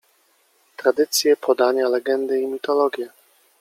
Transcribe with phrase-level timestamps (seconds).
[0.77, 3.09] Tradycje, podania, legendy i mitologie.